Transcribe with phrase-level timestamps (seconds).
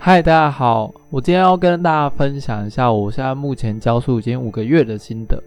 [0.00, 5.42] 嗨，大家好，我今天要跟大家分享一下我现在目前教书已经五个月的心得。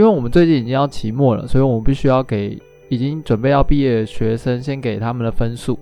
[0.00, 2.58] 因为我们最近已经要期末了，所以我们必须要给
[2.88, 5.78] 已经准备要毕业的学生先给他们的分数。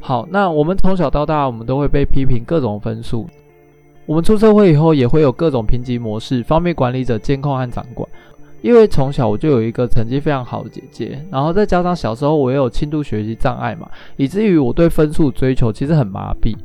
[0.00, 3.28] 好，那我们从小到大，我们都会被批评各种分数。
[4.06, 8.08] 我们出社会以后，也会有各种评级模式，方便管理者监控和掌管。
[8.60, 16.56] 因为从小我就有一个成绩非常好的姐姐，然后再加上小时候我也有轻度学习障碍嘛，以至于我对分数追求其实很麻痹，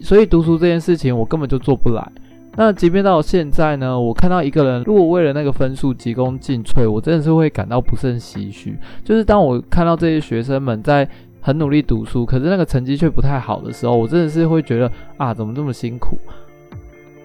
[0.00, 2.12] 所以读书这件事情我根本就做不来。
[2.60, 8.76] 那即便到现在呢，我看到一个人如果为了那个分数急功近瘁，我真的是会感到不胜唏嘘。
[9.04, 11.08] 就是当我看到这些学生们在
[11.40, 16.18] 很努力读书，可是那个成绩却不太好的时候，我真的是会觉得啊，怎么这么辛苦？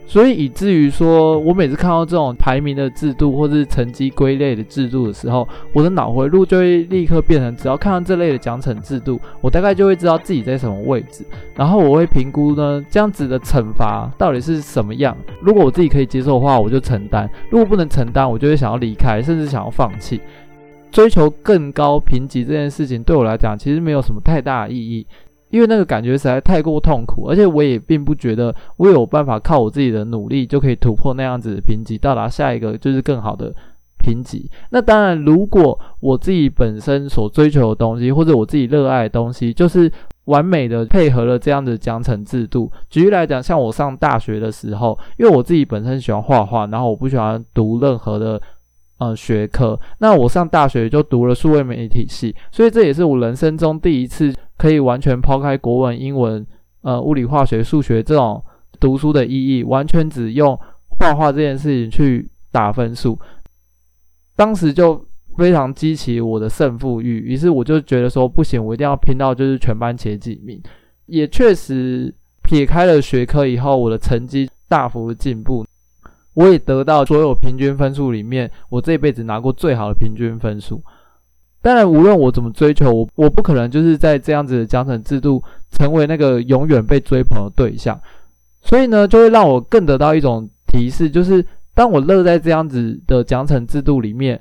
[0.05, 15.17] 所以以至于说，我每次看到这种排名的制度或者是成绩归类的制度的时候，我的脑回路就会立刻变成，只要看到这类的奖惩制度，我大概就会知道自己在什么位置，然后我会评估呢，这样子的惩罚到底是什么样。
[15.41, 20.19] 如果我自己可以接受的话，我就承担；如果不能承担，我就会想要离开，甚至想要放弃。
[20.91, 25.07] 追求更高评级这件事情对我来讲，其实没有什么太大的意义。
[25.53, 33.53] 因为那个感觉实在太过痛苦，而且我也并不觉得我有办法靠我自己的努力就可以突破那样子的评级，到达下一个就是更好的
[33.99, 34.49] 评级。
[34.71, 39.91] 那当然，如果我自己本身所追求的东西，或者我自己热爱的东西，就是
[40.25, 42.71] 完美的配合了这样的奖惩制度。
[42.89, 48.41] 举例来讲，像我上大学的时候，因为我自己本身喜欢画画，然后我不喜欢读任何的。
[49.03, 56.45] 呃，学科，那我上大学就读了数位媒体系，所以这也是我人生中第一次可以完全抛开国文、英文、
[56.83, 58.41] 呃，物理、化学、数学这种
[58.79, 60.57] 读书的意义，完全只用
[60.99, 63.19] 画画这件事情去打分数。
[64.37, 65.05] 当时就
[65.37, 70.61] 非常激起我的胜负欲，于是我就觉得说不行，我一定要拼到就是全班前几名。
[71.07, 75.65] 也确实撇开了学科以后，我的成绩大幅进步。
[76.33, 80.81] 我也得到所有平均分数里面，我这辈子拿过最好的平均分数。
[81.61, 87.99] 当然，无论我怎么追求，我我不可能就是在这样子的奖惩制度成为那个永远被追捧的对象。
[88.61, 94.39] 所以呢，就会让我更得到一种提示，就是当我乐在这样子的奖惩制度里面，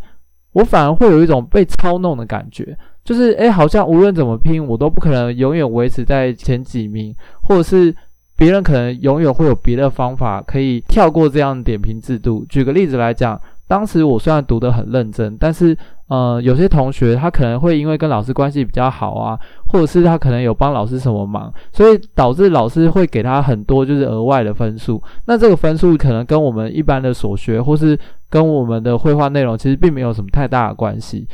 [0.53, 7.95] 我反而会有一种被操弄的感觉，就是诶，好像无论怎么拼，我都不可能永远维持在前几名，或者是。
[8.43, 12.45] 别人可能永远会有别的方法可以跳过这样的点评制度。
[12.49, 19.39] 举个例子来讲，当时我虽然读得很认真，但是呃，有些同学他可能会因为跟老师关系比较好啊，
[19.69, 25.01] 或者是他可能有帮老师什么忙，所以导致老师会给他很多就是额外的分数。
[25.27, 27.97] 那这个分数可能跟我们一般的所学，或是
[28.29, 31.29] 跟我们的绘画内容其实并没有什么太大的关系，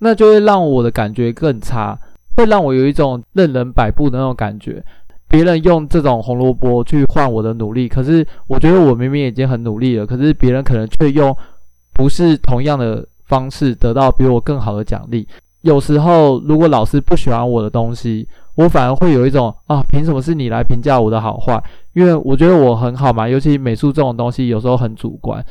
[0.00, 1.98] 那就会让我的感觉更差，
[2.36, 4.84] 会让我有一种任人摆布的那种感觉。
[5.32, 11.34] 别人用这种红萝卜去换我的努力，可是我觉得我明明已经很努力了，可是别人可能却用
[11.94, 15.26] 不是同样的方式得到比我更好的奖励。
[15.62, 21.62] 有时候，如果老师不喜欢我的东西，我反而会有一种啊，凭什么是你来评价我的好坏？
[21.94, 25.42] 因为我觉得我很好嘛，尤其美术这种东西有时候很主观，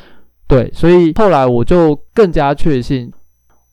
[0.48, 3.12] 对，所以后来我就更加确信，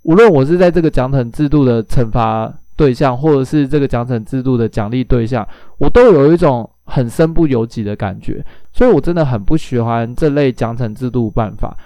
[0.04, 2.50] 无论我是在这个奖惩制度的惩罚。
[2.78, 5.46] 对象，或者是这个奖惩制度的奖励对象，
[5.78, 11.76] 我都有一种很身不由己的感觉，所以我真的很不喜欢这类奖惩制度办法。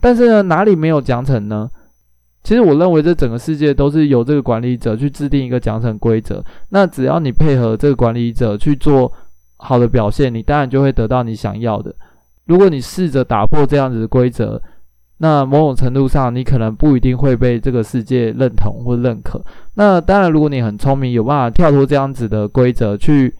[0.00, 1.68] 但是呢，哪里没有奖惩呢？
[2.44, 9.12] 其实我认为这整个世界都是由这个管理者去制定一个奖惩规则，那只要你配合这个管理者去做
[9.56, 11.92] 好的表现，你当然就会得到你想要的。
[12.44, 14.62] 如果你试着打破这样子的规则，
[15.18, 19.42] 那某种程度上，你可能不一定会被这个世界认同或认可。
[19.74, 23.34] 那当然，如果你很聪明，有办法跳脱这样子的规则去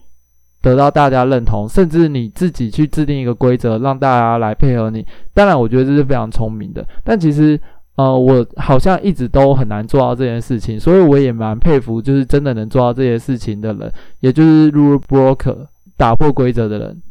[0.62, 5.04] 得到大家认同，甚至你自己去制定一个规则，让大家来配合你。
[5.34, 6.82] 当然，我觉得这是非常聪明的。
[7.04, 7.60] 但其实，
[7.96, 15.66] 呃，我好像一直都很难做到这件事情，所以我也蛮佩服，就是真的能做到这些事情的人，也就是 rule broker
[15.96, 17.02] 打破规则的人。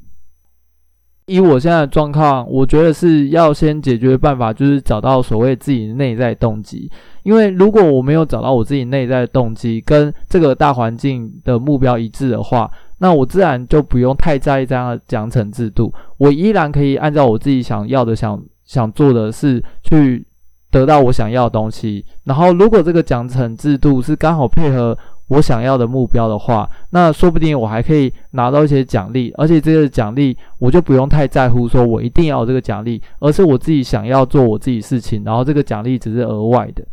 [1.28, 6.90] 以我现在的状况，我觉得是要先解决的办法，就是找到所谓自己内在动机。
[7.24, 12.70] 因为如果我没有找到我自己内在动机，跟这个大环境的目标一致的话，
[13.00, 15.92] 那我自然就不用太在意这样的奖惩制度。
[16.18, 20.26] 我依然可以按照我自己想要的、想想做的事去
[20.70, 22.06] 得到我想要的东西。
[22.26, 24.96] 然后，如果这个奖惩制度是刚好配合
[25.28, 36.86] 我想要的目标的话，那说不定我还可以拿到一些奖励，而且这个奖励我就不用太在乎，说我一定要这个奖励，而是我自己想要做我自己事情，然后这个奖励只是额外的。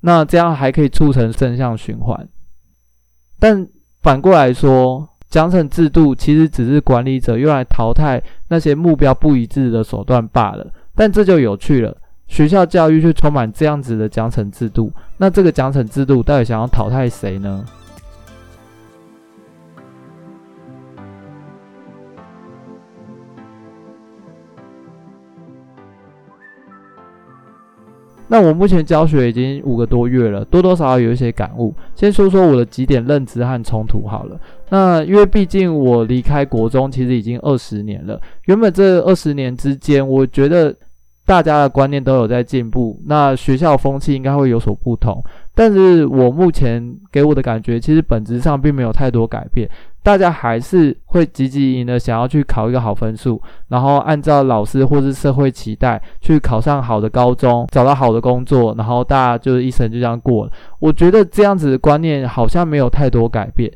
[0.00, 2.28] 那这样还可以促成正向循环。
[3.38, 3.66] 但
[4.02, 10.66] 反过来说，奖惩制度其实只是管理者用来淘汰那些目标不一致的手段罢了。
[10.94, 11.96] 但这就有趣了，
[12.32, 14.90] 学校教育却充满这样子的奖惩制度。
[15.18, 17.62] 那这个奖惩制度到底想要淘汰谁呢？
[28.26, 31.74] 那我目前教学已经五个多月了，多多少少有一些感悟。
[31.94, 34.40] 先说说我的几点认知和冲突好了。
[34.70, 40.74] 那因为毕竟我离开国中其实已经二十年了，原本这二十年之间，我觉得
[41.32, 45.24] 大家的观念都有在进步，那学校风气应该会有所不同。
[45.54, 49.66] 但是我目前给我的感觉，其实本质上并没有太多改变。
[50.02, 60.52] 大家还是会积极营的想要去考一个好分数，然后按照老师或是社会期待去考上好的高中，找到好的工作，然后大家就是一生就这样过了。
[60.80, 63.72] 我觉得这样子的观念好像没有太多改变。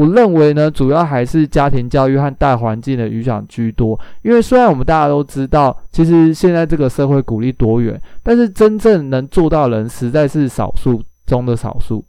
[0.00, 4.00] 我认为呢，主要还是家庭教育和大环境的影响居多。
[4.22, 12.02] 因为虽然我们大家都知道，其实现在这个社会鼓励多元，但是真正能做到的人实在是少数中的少数。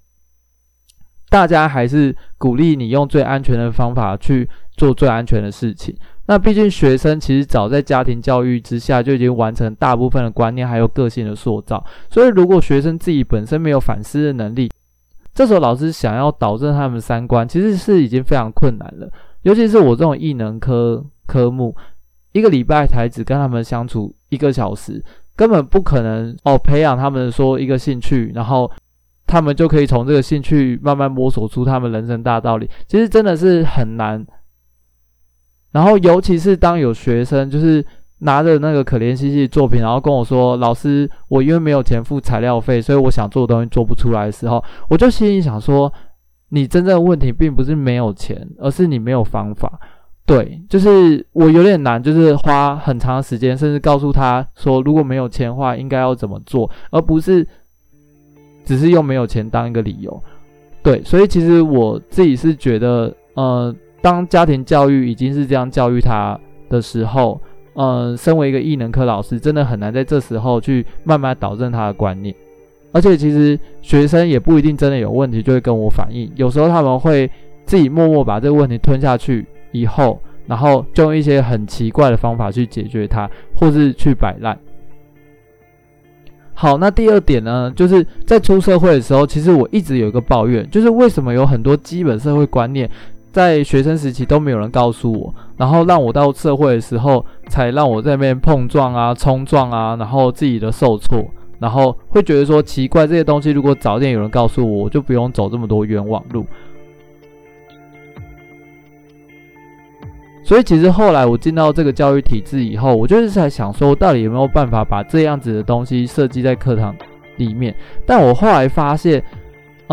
[1.29, 5.93] 大家还是鼓励你用最安全的方法去做最安全的事情。
[6.27, 11.83] 那毕竟学生其实早在家庭教育之下就已经完成大部分的观念还有个性的塑造。
[12.09, 14.71] 所以如果学生自己本身没有反思的能力，
[15.33, 19.11] 这时候老师想要导正他们三观，其实是已经非常困难了。
[19.43, 21.75] 尤其是我这种艺能科科目，
[22.31, 25.03] 一个礼拜才只跟他们相处一个小时，
[25.35, 28.71] 根本不可能哦培养他们说一个兴趣，然后。
[29.27, 34.25] 他们就可以从这个兴趣慢慢摸索出他们人生大道理，其实真的是很难。
[35.71, 37.85] 然后，尤其是当有学生就是
[38.21, 45.91] 拿着那个可怜兮兮的作品，然后跟我说：“老师，我因为没有钱付材料费，所以我想做的东西做不出来的时候，我就心里想说，
[46.50, 49.79] 你真正的问题并不是没有钱，而是你没有方法。
[50.25, 57.47] 对，就是我有点难，就是花很长时间，甚至告诉他说，如果没有钱的话，应该要怎么做，而不是。”
[58.63, 60.24] 只是用没有钱当一个理由，
[60.83, 66.39] 对，所以其实我自己是觉得，呃，当家庭教育已经是这样教育他
[66.69, 67.41] 的时候，
[67.73, 72.35] 呃，身为一个艺能科老师，真的很难在这时候去慢慢导正他的观念。
[72.91, 77.29] 而且其实学生也不一定真的有问题就会跟我反映，有时候他们会
[77.65, 84.59] 自己默默把这个问题吞下去以后，然后就用一些很奇怪的方法去解决它，或是去摆烂。
[86.53, 92.89] 好，那第二点呢，就是在出社会的时候，其实我一直有一个抱怨，就是为什么有很多基本社会观念
[93.31, 101.25] 在学生时期都没有人告诉我，然后让我到社会的时候才让我在那边碰撞啊、冲撞啊，然后自己的受挫，
[101.59, 106.45] 然后会觉得说奇怪，这些东西如果早点有人告诉我，我就不用走这么多冤枉路。
[110.43, 116.93] 所以其实后来我进到这个教育体制以后，我就是在想说，到底有没有办法把这样子的东西设计在课堂
[117.37, 117.73] 里面？
[118.05, 119.23] 但我后来发现，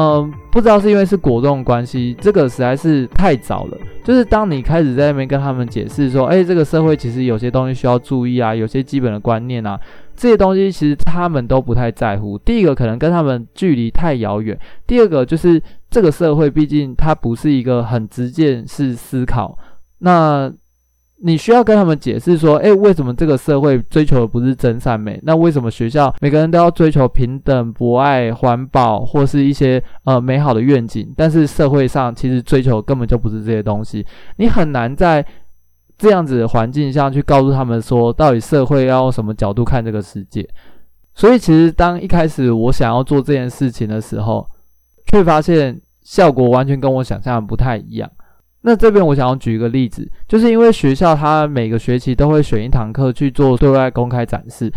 [0.01, 3.77] 嗯，不知道是因为是国中的关系，这个实在是太早了。
[4.05, 9.77] 就是当你开始在那边跟他们解释说，诶，这个社会其实有些东西需要注意啊，有些基本的观念啊，
[10.15, 12.39] 这些东西其实他们都不太在乎。
[12.39, 19.59] 第一个可能跟他们距离太遥远，第二个就是这个社会毕竟它不是一个很直接式思考。
[19.99, 20.49] 那
[21.21, 25.21] 你需要跟他们解释说，诶，为什么这个社会追求的不是真善美？
[25.25, 31.13] 那为什么学校每个人都要追求平等、博爱、环保，或是一些呃美好的愿景？
[31.17, 34.07] 但是社会上其实追求根本就不是这些东西。
[34.37, 35.25] 你很难在
[35.97, 40.49] 这样子的环境下去告诉他们说，到底社会要用什么角度看这个世界。
[41.15, 44.47] 所以，其实当一开始我想要做这件事情的时候，
[45.11, 48.09] 却发现效果完全跟我想象的不太一样。
[48.69, 54.71] 那这边我想要举一个例子，就是因为学校它每个学期都会选一堂课去做对外公开展示。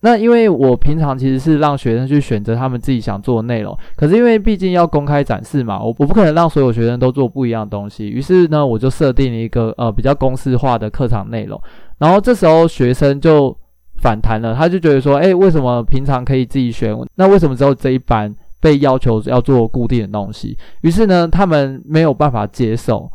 [0.00, 8.06] 那因为我平常其实是让学生去选择他们自己想做的内容，可是因为毕竟要公开展示嘛，我我不可能让所有学生都做不一样的东西。
[8.10, 11.58] 于是呢，我就设定了一个呃比较公式化的课堂内容。
[11.96, 13.56] 然后这时候学生就
[13.96, 18.32] 反弹了，他就觉得说，诶，为什么平常可以自己选，那为什么只有这一班？
[18.60, 23.10] 被要求要做固定的东西，于是呢，他们没有办法接受。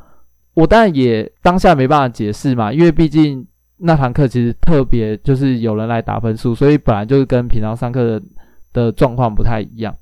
[0.53, 3.45] 我当然也当下没办法解释嘛，因为毕竟
[3.77, 8.21] 那堂课其实特别就是有人来打分数，所以本来就是跟平常上课的
[8.71, 9.95] 的状况不太一样。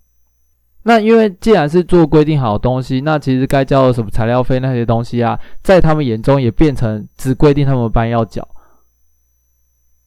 [0.84, 8.46] 那因为既然是做规定好的东西，那其实该交的什么材料费那些东西啊，在他们眼中也变成只规定他们班要缴，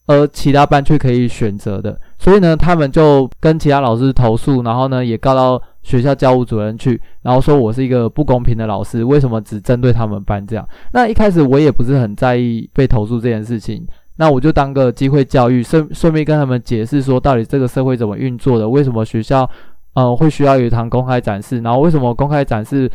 [0.06, 1.99] 而其他班却可以选择的。
[2.18, 10.68] 所以呢，他们就跟其他老师投诉，然后呢也告到学校教务主任去，然后说我是一个不公平的老师，为什么只针对他们班这样？
[10.92, 19.49] 那一开始我也不是很在意被投诉这件事情，那我就当个机会教育，顺顺便跟他们解释说，到底这个社会怎么运作的，为什么学校。
[19.94, 22.90] 呃，会需要有一堂公开展示，然后为什么公开展示，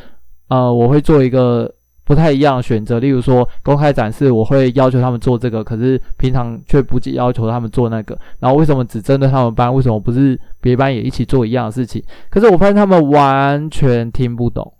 [0.50, 1.74] 呃，我会做一个
[2.10, 2.98] 不太一样的选择。
[2.98, 8.18] 例如说，公开展示我会要求他们做这个，可是平常却不要求他们做那个。
[8.40, 9.72] 然后为什么只针对他们班？
[9.72, 12.04] 为什么不是别班也一起做一样的事情？
[12.32, 14.74] 可是我发现他们完全听不懂，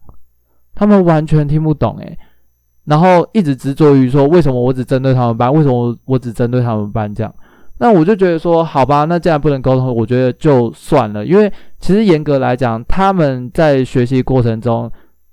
[0.74, 2.18] 他们完全听不懂，诶，
[2.86, 5.54] 然后一直执着于说，为什么我只针对他们班？
[5.54, 7.32] 为什么我只针对他们班这样？
[7.82, 11.26] 那我就觉得说，好吧，那既然不能沟通，我觉得就算了。
[11.26, 14.92] 因为其实严格来讲，他们在学习过程中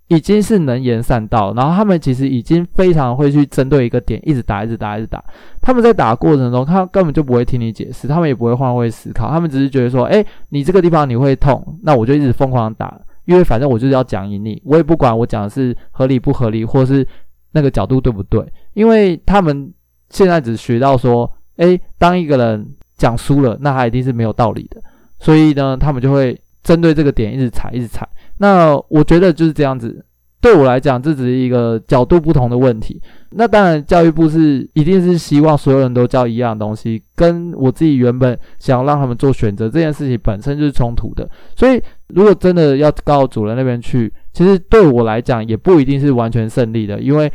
[0.08, 5.22] 已经是能言善道，然后他们其实已经非常会去针对一个点，一直打，一直打，一直打。
[5.60, 17.06] 他们在打过程中，他根本就不会听你解释，他们也不会换位思考，他们只是觉得说，诶，你这个地方你会痛，那我就一直疯狂打，因为反正我就是要讲赢你，我也不管我讲的是合理不合理，或是
[17.52, 18.44] 那个角度对不对，
[18.74, 19.72] 因为他们
[20.10, 21.30] 现在只学到说。
[21.56, 24.78] 诶，当一个人讲输了，那他一定是没有道理的，
[25.18, 28.06] 所以呢，他们就会针对这个点一直踩，一直踩。
[28.38, 30.04] 那我觉得就是这样子。
[30.38, 33.00] 对我来讲，这只是一个角度不同的问题。
[33.30, 41.28] 那当然，教育部是一定是希望所有人都教一样东西，跟我自己原本想让他们做选择这件事情本身就是冲突的。
[41.56, 47.32] 所以，如果真的要告主任那边去，其实对我来讲也不一定是完全胜利的，因为，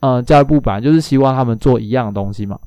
[0.00, 2.58] 呃，教育部本来就是希望他们做一样东西嘛。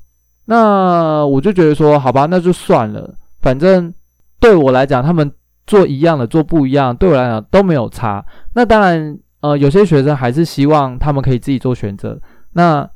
[0.46, 3.14] 那我就觉得说，好吧，那就算了。
[3.42, 3.92] 反正
[4.40, 5.30] 对我来讲，他们
[5.66, 8.24] 做一样的，做不一样，对我来讲都没有差。
[8.54, 12.20] 那当然，呃，有些学生还是希望他们可以自己做选择。
[12.52, 12.88] 那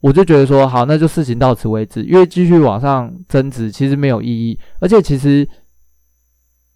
[0.00, 4.58] 我就觉得说，好，那就事情到此为止，因为继续往上争执其实没有意义。
[4.80, 5.48] 而且其实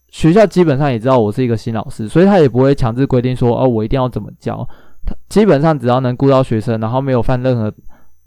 [0.09, 4.67] 学校基本上也知道我是一个新老师，所以他也不会强制规定说，哦，我一定要怎么教。
[5.07, 7.73] 他基本上只要能顾到学生，然后没有犯任何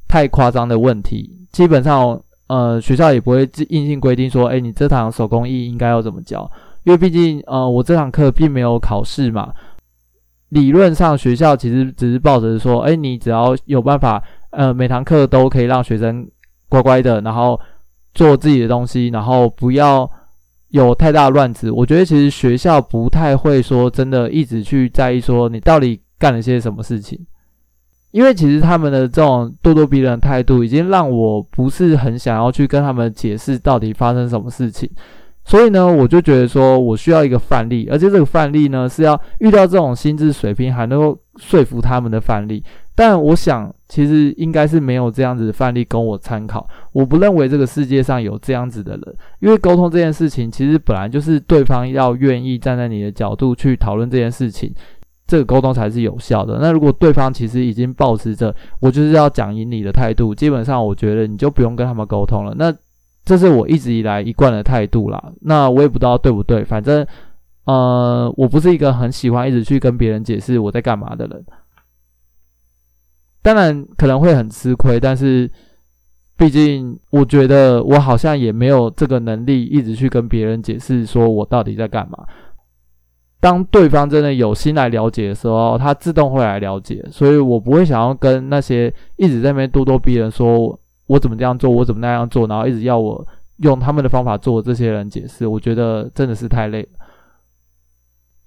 [0.07, 1.45] 太夸张的问题。
[1.51, 6.49] 基本上，呃，学校也不会硬性规定说，哎，你这堂手工艺应该要怎么教，
[6.83, 9.53] 因为毕竟，呃，我这堂课并没有考试嘛。
[10.49, 14.21] 理论上，学校其实只是抱着说，哎，你只要有办法，
[14.51, 16.27] 呃，每堂课都可以让学生
[16.69, 17.59] 乖乖的，然后
[18.13, 20.09] 做自己的东西，然后不要
[20.69, 21.71] 有太大乱子。
[21.71, 27.19] 我觉得其实学校不太会说真的一直去在意说你到底干了些什么事情。
[28.11, 34.87] 因为其实他们的这种咄咄逼人的态度，已经让我不是很想要去跟他们解释到底发生什么事情，
[35.45, 42.63] 所以呢，我就觉得说我需要一个范例，而且这个范例呢是要遇到这种心智水平还能够说服他们的范例。
[42.95, 46.67] 但我想，其实应该是没有这样子的范例供我参考。
[46.91, 54.73] 我不认为这个世界上有这样子的人，因为沟通这件事情，其实本来就是对方要愿意站在你的角度去讨论这件事情。
[55.25, 56.59] 这个沟通才是有效的。
[56.61, 62.53] 那如果对方其实已经保持着我就是要讲赢你的态度，基本上我觉得你就不用跟他们沟通了。
[62.59, 62.71] 那
[63.25, 65.31] 这是我一直以来一贯的态度啦。
[65.41, 67.05] 那我也不知道对不对，反正
[67.65, 71.45] 呃，我不是一个很喜欢一直去跟别人解释我在干嘛的人。
[73.41, 75.49] 当然可能会很吃亏，但是
[76.37, 82.25] 毕竟我觉得我好像也没有这个能力一直去跟别人解释说我到底在干嘛。
[83.39, 90.79] 当对方真的有心来了解的时候，他自动会来了解，所以我不会想要跟那些一直在那边咄咄逼人，说
[91.13, 93.25] 我怎么这样做，我怎么那样做，然后一直要我
[93.57, 96.89] 用他们的方法做这些人解释，我觉得真的是太累了。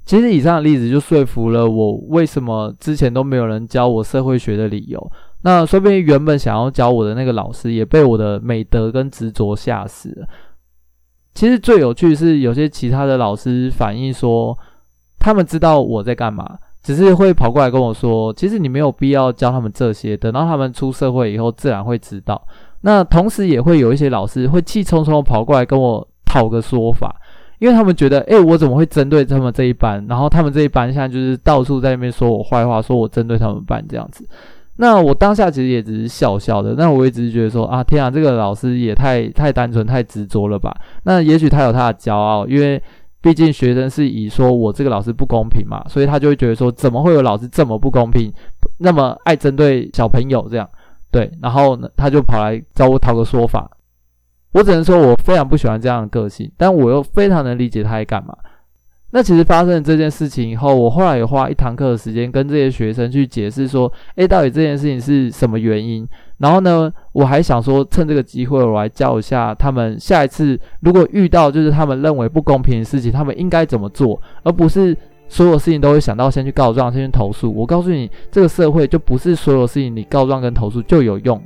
[0.05, 5.13] 其实以上的例子就说服了我，为什么之前都没有人教我社会学的理由。
[5.43, 10.29] 那说不定原本想要教我的那个老师也被我的美德跟执着吓死了。
[11.35, 14.59] 其实最有趣是，有些其他的老师反映说。
[15.19, 22.41] 他们知道我在干嘛，只是会跑过来跟我说：“其实你没有必要教他们这些，等到他们出社会以后，自然会知道。”
[22.83, 27.13] 那同时也会有一些老师会气冲冲跑过来跟我讨个说法，
[27.59, 30.07] 因为他们觉得：“诶，我怎么会针对他们这一班？
[30.09, 34.25] 然后他们这一班现在就是到处在那边说我坏话，说我针对他们班这样子。”
[34.79, 42.81] 那我当下其实也只是笑笑的，那我也只是觉得说：“啊，天啊，这个老师也太太单纯、太执着了吧？”那也许他有他的骄傲，因为。
[43.27, 48.33] 毕竟学生是以说我这个老师不公平嘛，所以他就会觉得说，怎么会有老师这么不公平，
[48.79, 50.71] 那么爱针对小朋友这样？
[51.11, 53.69] 对，然后呢，他就跑来找我讨个说法。
[54.53, 58.33] 我只能说我非常不喜欢这样的个性，但我又非常能理解他在干嘛。
[59.17, 66.07] 那其实发生了这件事情以后，我后来有花一堂课的时间跟这些学生去解释说，诶，到底这件事情是什么原因？
[66.37, 74.95] 然后呢，我还想说趁这个机会，我来教一下他们，下一次如果遇到就是他们认为不公平的事情，他们应该怎么做，而不是
[75.31, 77.51] 所有事情都会想到先去告状、先去投诉。
[77.51, 81.43] 我告诉你，这个社会就不是所有事情你告状跟投诉就有用。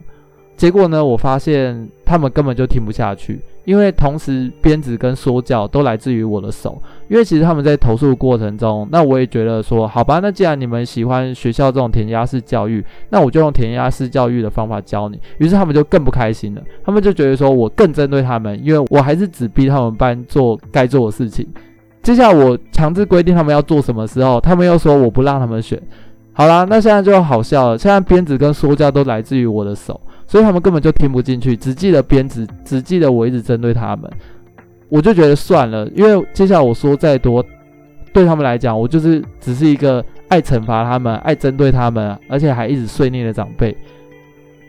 [0.61, 6.79] 结果呢，我发现他们根本就听不下去，因为同时鞭子跟说教都来自于我的手。
[7.09, 15.19] 因为其实他们在投诉过程中，那我也觉得说，好吧，那既然你们喜欢学校这种填鸭式教育，那我就用填鸭式教育的方法教你。
[15.39, 21.49] 于是他们就更不开心了，他们就觉得说我更针对他们，因为我还是只逼他们班做该做的事情。
[22.03, 25.81] 接下来我强制规定他们要做什么时候，他们又说我不让他们选。
[26.35, 29.99] 好啦，那现在就好笑了，现在鞭子跟说教都来自于我的手。
[30.31, 34.09] 所以他们根本就听不进去，只记得鞭子，只记得我一直针对他们。
[34.89, 37.45] 我就觉得算了，因为接下来我说再多，
[38.13, 43.77] 对他们来讲，我就是只是一个爱惩罚他们、爱针对他们，而且还一直碎念的长辈。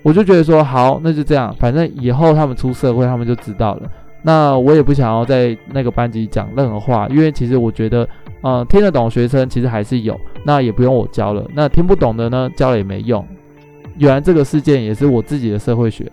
[0.01, 3.83] 我就觉得说好，那就这样，反正以后他们出社会，他们就知道了。
[4.23, 8.07] 那我也不想要在那个班级讲任何话，因为其实我觉得，
[8.41, 11.47] 嗯，听得懂学生其实还是有，那也不用我教了。
[11.53, 13.23] 那听不懂的呢，教了也没用。
[13.97, 16.11] 原来这个事件也是我自己的社会学。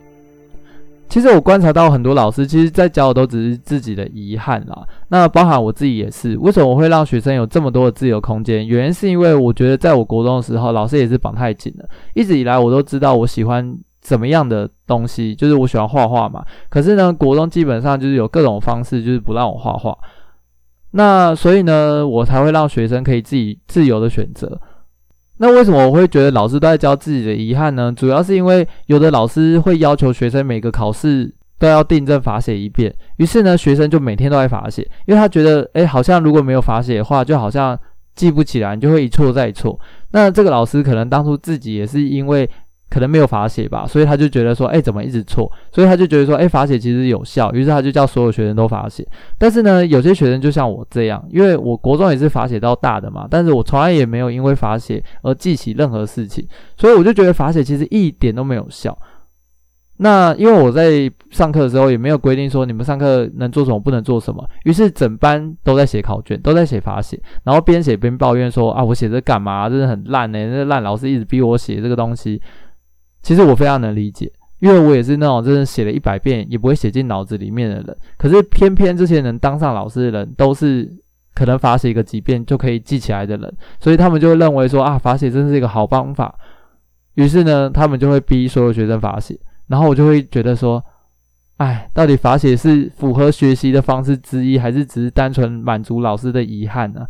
[1.08, 4.86] 其实我观察到很多老师，其实在教的都只是自己的遗憾啦。
[5.08, 6.36] 那包含我自己也是。
[6.36, 8.66] 为什么我会让学生有这么多的自由空间？
[8.66, 11.88] 原因是因为我觉得在我国中的时候，老师也是绑太紧了。
[12.12, 16.44] 一直以来我都知道我喜欢怎么样的东西，就是我喜欢画画嘛。
[16.68, 19.96] 可是呢，国中基本上就是有各种方式，就是不让我画画。
[20.90, 24.60] 那所以呢，我才会让学生可以自己自由的选择。
[25.38, 27.92] 那为什么我会觉得老师都在教自己的遗憾呢？
[27.96, 37.78] 主要是因为有的老师会要求学生每个考试都要订正罚写一遍，于是呢，学生就每天都在罚写，因为他觉得，诶，好像如果没有罚写的话，就好像
[38.14, 39.78] 记不起来，就会一错再错。
[40.12, 42.48] 那这个老师可能当初自己也是因为。
[42.90, 45.50] 可能没有罚写吧，所以他就觉得说，哎，怎么一直错？
[45.70, 49.06] 所以他就觉得说，哎，罚写其实有效，于是他就叫所有学生都罚写。
[49.36, 56.46] 但是呢，有些学生就像我这样，因为我国中也是罚写到大的嘛，但是我从来也没有因为罚写而记起任何事情，
[56.78, 58.96] 所以我就觉得罚写其实一点都没有效。
[60.00, 69.68] 那因为我在上课的时候也没有规定说你们上课能做什么不能做什么，于是整班都在写考卷，都在写罚写，然后边写边抱怨说啊，我写这干嘛？
[69.68, 72.40] 真的很烂欸，那烂老师一直逼我写这个东西。
[73.22, 77.96] 其实我非常能理解，因为我也是那种真的写了一百遍也不会写进脑子里面的人。
[78.16, 80.90] 可是偏偏这些能当上老师的人，都是
[81.34, 86.34] 可能罚写个几遍就可以记起来的人，所以他们就会认为说啊，罚写真是一个好方法。
[87.14, 90.82] 于是呢，他们就会逼所有学生罚写，然后我就会觉得说，
[91.56, 97.06] 哎，到底罚写是符合学习的方式之一，还是只是单纯满足老师的遗憾呢？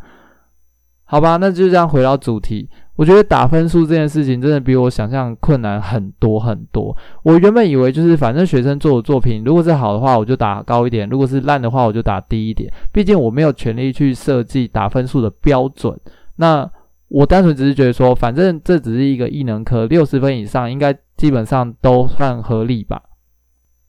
[1.04, 2.68] 好吧，那就这样回到主题。
[2.98, 6.94] 我觉得打分数这件事情真的比我想象困难很多很多。
[7.22, 12.68] 我原本以为就是反正学生做的作品，如果是好的话，我就打高一点；如果是烂的话，我就打低一点。
[12.92, 15.96] 毕竟我没有权利去设计打分数的标准。
[16.34, 16.68] 那
[17.06, 23.00] 我单纯只是觉得说，反正这只是一个艺能科，六十分以上应该基本上都算合理吧。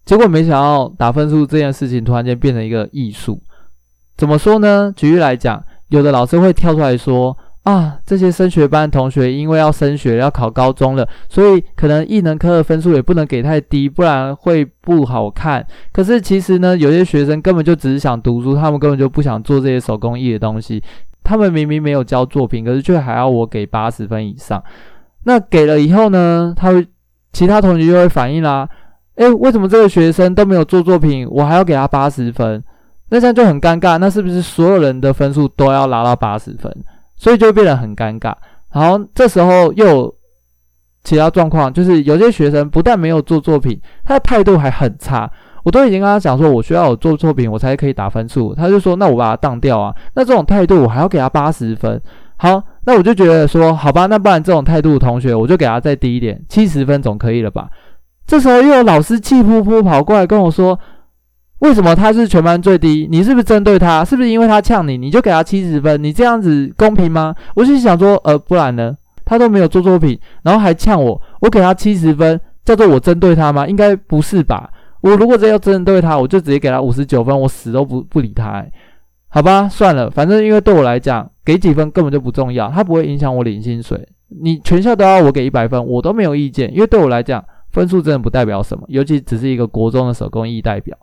[0.06, 3.42] 结果没想到打分数这件事情突然间变成一个艺术。
[4.16, 4.94] 怎么说呢？
[4.96, 7.36] 举例来讲，有的老师会跳出来说。
[7.70, 15.64] 啊，这些升学班同学因为要升学，要考高中了，所以可能艺能科的分数也不能给太低，不然会不好看。
[15.92, 20.82] 可是其实呢，有些学生根本就只是想读书，他们根本就不想做这些手工艺的东西。
[21.24, 24.64] 他们明明没有交作品，可是却还要我给八十分以上。
[25.26, 26.88] 那给了以后呢，他会
[27.32, 28.68] 其他同学就会反映啦，
[29.16, 32.64] 诶，为什么这个学生都没有做作品，我还要给他八十分？
[33.10, 34.00] 那这样就很尴尬。
[34.00, 36.76] 那是不是所有人的分数都要拿到八十分？
[37.20, 38.34] 所以就会变得很尴尬，
[38.72, 40.16] 然后这时候又有
[41.04, 45.30] 其他状况，就是有些学生不但没有做作品，他的态度还很差。
[45.64, 48.56] 我都已经跟他讲说，我需要有做作品，我才可以打分数。
[48.56, 49.94] 他就说，那我把它当掉啊。
[50.16, 52.02] 那这种态度，我还要给他八十分。
[52.38, 57.68] 好，那我就觉得说，好吧，那不然这种态度的同学，我就给他再低一点，七十分总可以了吧？
[58.26, 60.80] 这时候又有老师气扑扑跑过来跟我说。
[61.60, 63.08] 为什么他是全班最低？
[63.12, 64.04] 你是不是针对他？
[64.06, 66.02] 是不是因为他呛你，你就给他七十分？
[66.02, 67.36] 你这样子公平吗？
[67.56, 68.96] 我就想说，呃，不然呢？
[69.26, 73.68] 他都没有做作品，然后还呛我，我给他七十分，叫做我针对他吗？
[73.68, 74.70] 应该不是吧？
[75.02, 78.66] 我如果真要针对他，我就直接给他五十九分，我死都不不理他。
[79.28, 84.08] 好吧，算了，反正因为对我来讲，给几分根本就不重要，他不会影响我领薪水。
[84.42, 90.98] 你全校都要我给一百分，我都没有意见，因为对我来讲，分数真的不代表什么，尤其只是一个国中的手工艺代表。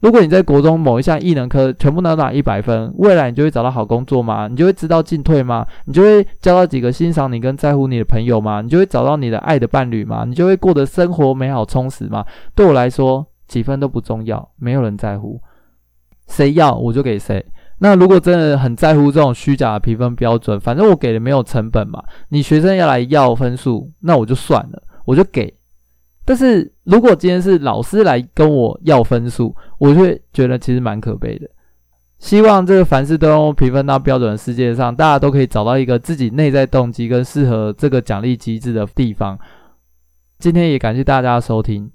[0.00, 4.46] 如果你在国中某一项艺能科全部能拿一百分，未来你就会找到好工作吗？
[4.46, 5.66] 你就会知道进退吗？
[5.86, 8.60] 你就会交到几个欣赏你跟在乎你的朋友吗？
[8.60, 10.24] 你就会找到你的爱的伴侣吗？
[10.24, 12.24] 你就会过得生活美好充实吗？
[12.54, 15.40] 对我来说，几分都不重要，没有人在乎，
[16.28, 17.44] 谁要我就给谁。
[17.80, 22.02] 那如果真的很在乎这种虚假的评分标准，反正我给的没有成本嘛。
[22.28, 25.52] 你学生要来要分数，那我就算了，我就给。
[26.24, 31.46] 但是如果今天是老师来跟我要分数，我就会觉得其实蛮可悲的。
[32.18, 39.38] 希望这个凡事都用评分当标准的世界上，大家都可以找到一个自己内在动机跟适合这个奖励机制的地方。
[40.38, 41.90] 今天也感谢大家收听。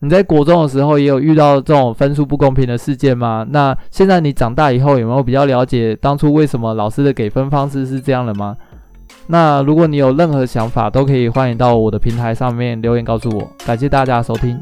[0.00, 3.46] 你在国中的时候也有遇到这种分数不公平的事件吗？
[3.50, 8.56] 那现在你长大以后有没有比较了解当初为什么老师的给分方式是这样的吗？
[9.26, 13.50] 那如果你有任何想法，都可以欢迎到我的平台上面留言告诉我。
[13.66, 14.58] 感谢大家收听。